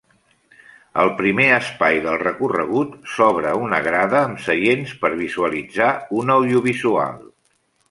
[1.01, 5.93] Al primer espai del recorregut s'obre una grada amb seients per visualitzar
[6.23, 7.25] un audiovisual.